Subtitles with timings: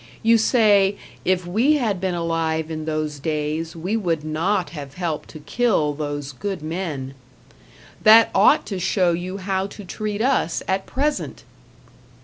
[0.23, 5.29] You say, if we had been alive in those days, we would not have helped
[5.29, 7.13] to kill those good men.
[8.01, 11.43] That ought to show you how to treat us at present.